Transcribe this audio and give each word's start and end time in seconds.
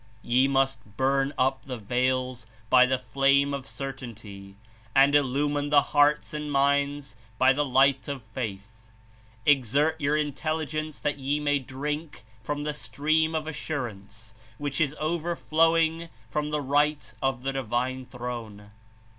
"Ye 0.23 0.47
must 0.47 0.97
burn 0.97 1.31
up 1.37 1.65
the 1.65 1.77
veils 1.77 2.47
by 2.71 2.87
the 2.87 2.97
flame 2.97 3.53
of 3.53 3.67
cer 3.67 3.93
tainty 3.93 4.55
and 4.95 5.13
illumine 5.13 5.69
the 5.69 5.83
hearts 5.93 6.33
and 6.33 6.51
minds 6.51 7.15
by 7.37 7.53
the 7.53 7.63
light 7.63 8.07
of 8.07 8.23
faith. 8.23 8.89
Exert 9.45 10.01
your 10.01 10.17
intelligence 10.17 10.99
that 11.01 11.19
ye 11.19 11.39
may 11.39 11.59
drink 11.59 12.25
from 12.41 12.63
the 12.63 12.73
stream 12.73 13.35
of 13.35 13.45
assurance 13.45 14.33
which 14.57 14.81
Is 14.81 14.95
overflowing 14.99 16.09
from 16.31 16.49
the 16.49 16.61
right 16.61 17.13
of 17.21 17.43
the 17.43 17.53
Divine 17.53 18.07
Throne. 18.07 18.71